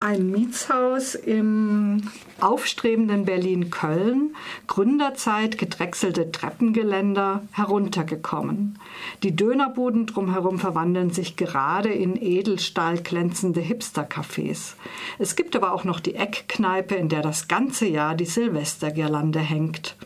[0.00, 2.02] ein Mietshaus im
[2.40, 4.36] aufstrebenden Berlin-Köln,
[4.68, 8.78] Gründerzeit gedrechselte Treppengeländer, heruntergekommen.
[9.24, 14.74] Die Dönerbuden drumherum verwandeln sich gerade in Edelstahl glänzende Hipster-Cafés.
[15.18, 19.96] Es gibt aber auch noch die Eckkneipe, in der das ganze Jahr die Silvestergirlande hängt.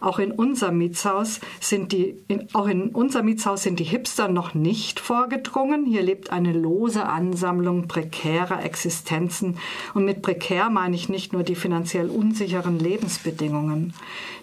[0.00, 4.54] Auch in unser Mietshaus sind die, in, auch in unser Mietshaus sind die Hipster noch
[4.54, 5.86] nicht vorgedrungen.
[5.86, 9.58] Hier lebt eine lose Ansammlung prekärer Existenzen.
[9.94, 13.94] Und mit prekär meine ich nicht nur die finanziell unsicheren Lebensbedingungen.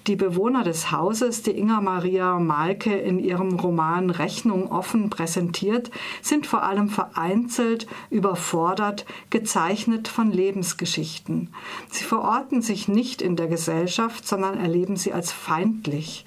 [0.08, 6.48] Die Bewohner des Hauses, die Inga Maria Malke in ihrem Roman Rechnung offen präsentiert, sind
[6.48, 11.50] vor allem vereinzelt, überfordert, gezeichnet von Lebensgeschichten.
[11.90, 16.26] Sie verorten sich nicht in der Gesellschaft, sondern erleben sie als feindlich.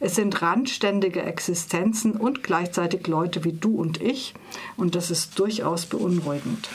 [0.00, 4.34] Es sind randständige Existenzen und gleichzeitig Leute wie du und ich,
[4.76, 6.68] und das ist durchaus beunruhigend.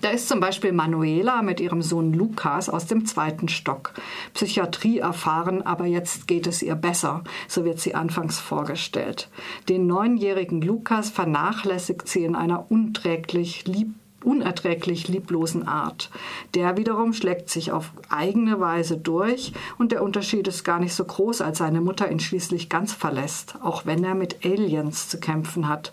[0.00, 3.94] Da ist zum Beispiel Manuela mit ihrem Sohn Lukas aus dem zweiten Stock.
[4.34, 9.28] Psychiatrie erfahren, aber jetzt geht es ihr besser, so wird sie anfangs vorgestellt.
[9.68, 16.10] Den neunjährigen Lukas vernachlässigt sie in einer unträglich lieb unerträglich lieblosen Art.
[16.54, 21.04] Der wiederum schlägt sich auf eigene Weise durch und der Unterschied ist gar nicht so
[21.04, 25.68] groß, als seine Mutter ihn schließlich ganz verlässt, auch wenn er mit Aliens zu kämpfen
[25.68, 25.92] hat.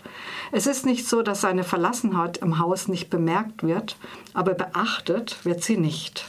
[0.52, 3.96] Es ist nicht so, dass seine Verlassenheit im Haus nicht bemerkt wird,
[4.34, 6.24] aber beachtet wird sie nicht.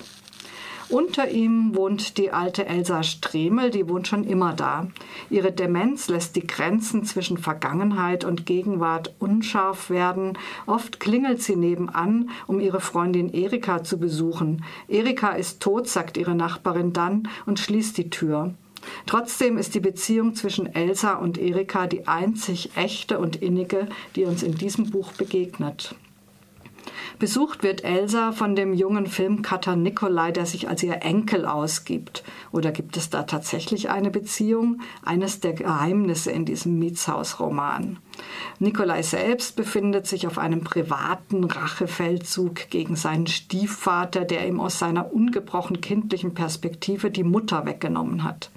[0.91, 4.87] Unter ihm wohnt die alte Elsa Stremel, die wohnt schon immer da.
[5.29, 10.37] Ihre Demenz lässt die Grenzen zwischen Vergangenheit und Gegenwart unscharf werden.
[10.65, 14.65] Oft klingelt sie nebenan, um ihre Freundin Erika zu besuchen.
[14.89, 18.53] Erika ist tot, sagt ihre Nachbarin dann und schließt die Tür.
[19.05, 24.43] Trotzdem ist die Beziehung zwischen Elsa und Erika die einzig echte und innige, die uns
[24.43, 25.95] in diesem Buch begegnet.
[27.19, 32.23] Besucht wird Elsa von dem jungen Filmcutter Nikolai, der sich als ihr Enkel ausgibt.
[32.51, 34.81] Oder gibt es da tatsächlich eine Beziehung?
[35.03, 37.97] Eines der Geheimnisse in diesem Mietshausroman.
[38.59, 45.13] Nikolai selbst befindet sich auf einem privaten Rachefeldzug gegen seinen Stiefvater, der ihm aus seiner
[45.13, 48.51] ungebrochen kindlichen Perspektive die Mutter weggenommen hat.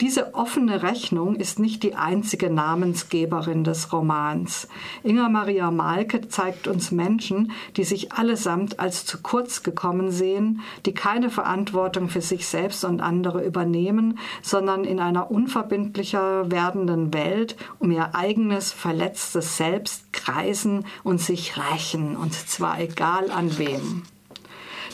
[0.00, 4.68] Diese offene Rechnung ist nicht die einzige Namensgeberin des Romans.
[5.04, 10.94] Inga Maria Malke zeigt uns Menschen, die sich allesamt als zu kurz gekommen sehen, die
[10.94, 17.90] keine Verantwortung für sich selbst und andere übernehmen, sondern in einer unverbindlicher werdenden Welt um
[17.92, 24.02] ihr eigenes verletztes Selbst kreisen und sich rächen, und zwar egal an wem.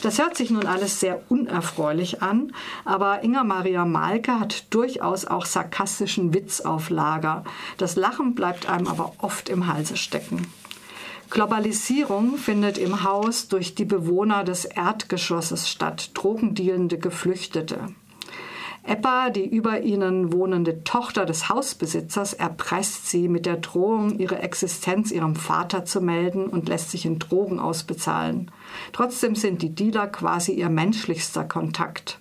[0.01, 2.53] Das hört sich nun alles sehr unerfreulich an,
[2.85, 7.43] aber Inga Maria Malke hat durchaus auch sarkastischen Witz auf Lager.
[7.77, 10.51] Das Lachen bleibt einem aber oft im Halse stecken.
[11.29, 17.79] Globalisierung findet im Haus durch die Bewohner des Erdgeschosses statt, drogendealende Geflüchtete.
[18.83, 25.11] Eppa, die über ihnen wohnende Tochter des Hausbesitzers, erpresst sie mit der Drohung, ihre Existenz
[25.11, 28.49] ihrem Vater zu melden und lässt sich in Drogen ausbezahlen.
[28.91, 32.20] Trotzdem sind die Dealer quasi ihr menschlichster Kontakt.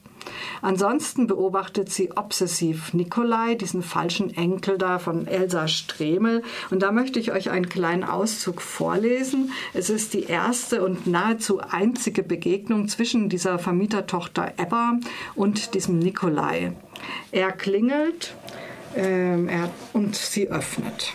[0.62, 6.42] Ansonsten beobachtet sie obsessiv Nikolai, diesen falschen Enkel da von Elsa Stremel.
[6.70, 9.52] Und da möchte ich euch einen kleinen Auszug vorlesen.
[9.74, 14.98] Es ist die erste und nahezu einzige Begegnung zwischen dieser Vermietertochter Ebba
[15.34, 16.72] und diesem Nikolai.
[17.32, 18.34] Er klingelt
[18.94, 21.14] ähm, er, und sie öffnet.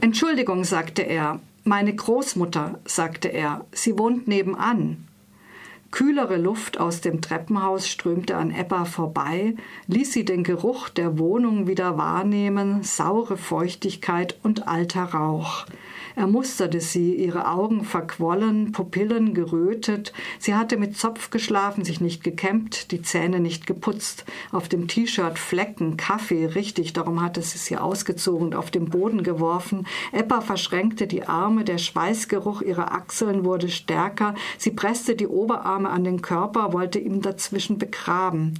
[0.00, 1.40] Entschuldigung, sagte er.
[1.64, 5.07] Meine Großmutter, sagte er, sie wohnt nebenan.
[5.90, 9.54] Kühlere Luft aus dem Treppenhaus strömte an Ebba vorbei,
[9.86, 15.64] ließ sie den Geruch der Wohnung wieder wahrnehmen, saure Feuchtigkeit und alter Rauch.
[16.18, 20.12] Er musterte sie, ihre Augen verquollen, Pupillen gerötet.
[20.40, 24.24] Sie hatte mit Zopf geschlafen, sich nicht gekämmt, die Zähne nicht geputzt.
[24.50, 29.22] Auf dem T-Shirt Flecken, Kaffee, richtig, darum hatte sie sie ausgezogen und auf den Boden
[29.22, 29.86] geworfen.
[30.10, 34.34] Eppa verschränkte die Arme, der Schweißgeruch ihrer Achseln wurde stärker.
[34.58, 38.58] Sie presste die Oberarme an den Körper, wollte ihn dazwischen begraben.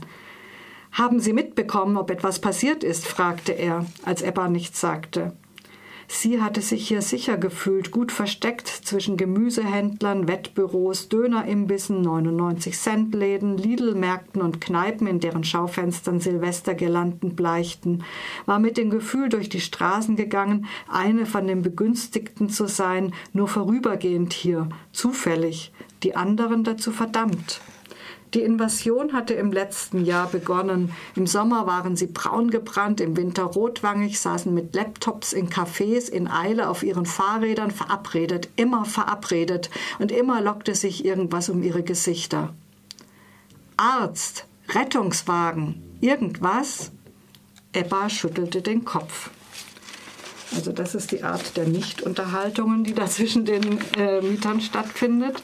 [0.93, 3.05] Haben Sie mitbekommen, ob etwas passiert ist?
[3.05, 5.33] fragte er, als Ebba nichts sagte.
[6.11, 14.59] Sie hatte sich hier sicher gefühlt, gut versteckt zwischen Gemüsehändlern, Wettbüros, Dönerimbissen, 99-Cent-Läden, Lidl-Märkten und
[14.59, 18.05] Kneipen, in deren Schaufenstern Silvestergirlanden bleichten,
[18.47, 23.47] war mit dem Gefühl durch die Straßen gegangen, eine von den Begünstigten zu sein, nur
[23.47, 25.73] vorübergehend hier, zufällig,
[26.03, 27.61] die anderen dazu verdammt.
[28.35, 30.93] Die Invasion hatte im letzten Jahr begonnen.
[31.17, 36.29] Im Sommer waren sie braun gebrannt, im Winter rotwangig, saßen mit Laptops in Cafés in
[36.29, 42.53] Eile auf ihren Fahrrädern verabredet, immer verabredet und immer lockte sich irgendwas um ihre Gesichter.
[43.79, 46.93] Arzt, Rettungswagen, irgendwas?
[47.73, 49.31] Ebba schüttelte den Kopf.
[50.55, 55.43] Also das ist die Art der Nichtunterhaltungen, die da zwischen den äh, Mietern stattfindet.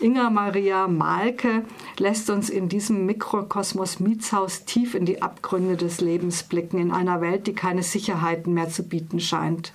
[0.00, 1.64] Inga Maria Malke
[1.98, 7.20] lässt uns in diesem Mikrokosmos Mietshaus tief in die Abgründe des Lebens blicken, in einer
[7.20, 9.72] Welt, die keine Sicherheiten mehr zu bieten scheint.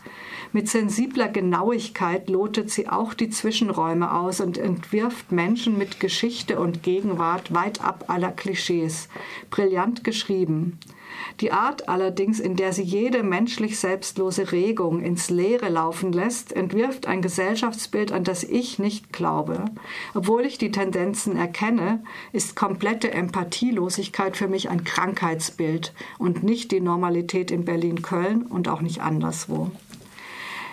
[0.53, 6.83] Mit sensibler Genauigkeit lotet sie auch die Zwischenräume aus und entwirft Menschen mit Geschichte und
[6.83, 9.09] Gegenwart weit ab aller Klischees.
[9.49, 10.79] Brillant geschrieben.
[11.39, 17.07] Die Art allerdings, in der sie jede menschlich selbstlose Regung ins Leere laufen lässt, entwirft
[17.07, 19.65] ein Gesellschaftsbild, an das ich nicht glaube.
[20.13, 26.81] Obwohl ich die Tendenzen erkenne, ist komplette Empathielosigkeit für mich ein Krankheitsbild und nicht die
[26.81, 29.71] Normalität in Berlin-Köln und auch nicht anderswo.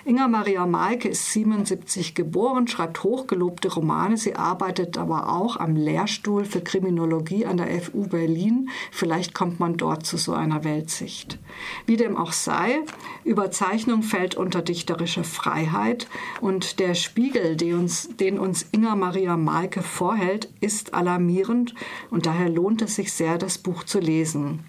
[0.05, 4.17] Inga Maria Malke ist 77 geboren, schreibt hochgelobte Romane.
[4.17, 8.70] Sie arbeitet aber auch am Lehrstuhl für Kriminologie an der FU Berlin.
[8.91, 11.38] Vielleicht kommt man dort zu so einer Weltsicht.
[11.85, 12.81] Wie dem auch sei,
[13.25, 16.08] Überzeichnung fällt unter dichterische Freiheit
[16.41, 21.75] und der Spiegel, den uns, den uns Inga Maria Malke vorhält, ist alarmierend
[22.11, 24.64] und daher lohnt es sich sehr, das Buch zu lesen.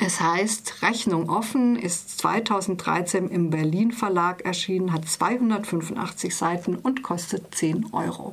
[0.00, 7.52] Es heißt Rechnung offen, ist 2013 im Berlin Verlag erschienen, hat 285 Seiten und kostet
[7.52, 8.26] 10 Euro.